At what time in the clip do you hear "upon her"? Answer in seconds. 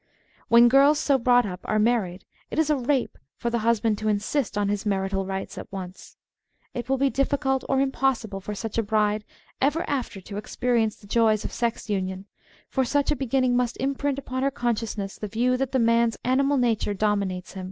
14.17-14.49